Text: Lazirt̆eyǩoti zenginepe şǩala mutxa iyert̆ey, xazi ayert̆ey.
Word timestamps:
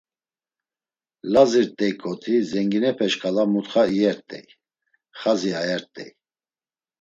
Lazirt̆eyǩoti 1.31 2.35
zenginepe 2.49 3.07
şǩala 3.13 3.43
mutxa 3.53 3.83
iyert̆ey, 3.95 4.45
xazi 5.19 5.51
ayert̆ey. 5.61 6.11